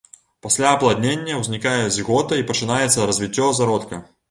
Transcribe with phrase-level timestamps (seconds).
[0.45, 4.05] Пасля апладнення ўзнікае зігота і пачынаецца развіццё зародка.